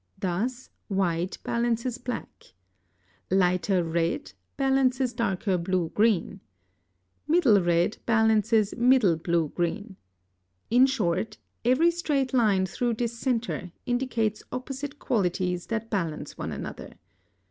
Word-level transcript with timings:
Thus 0.17 0.71
white 0.87 1.37
balances 1.43 1.99
black. 1.99 2.55
Lighter 3.29 3.83
red 3.83 4.33
balances 4.57 5.13
darker 5.13 5.59
blue 5.59 5.89
green. 5.93 6.39
Middle 7.27 7.61
red 7.61 7.97
balances 8.07 8.73
middle 8.77 9.15
blue 9.15 9.49
green. 9.53 9.97
In 10.71 10.87
short, 10.87 11.37
every 11.63 11.91
straight 11.91 12.33
line 12.33 12.65
through 12.65 12.95
this 12.95 13.15
centre 13.19 13.71
indicates 13.85 14.41
opposite 14.51 14.97
qualities 14.97 15.67
that 15.67 15.91
balance 15.91 16.35
one 16.35 16.51
another. 16.51 16.93